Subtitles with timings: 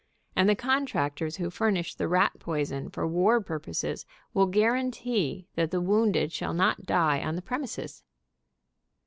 [0.35, 5.79] and the contractors who furnish the rat poison for war purposes will guarantee that the
[5.79, 8.01] wounded shall not die on the premises.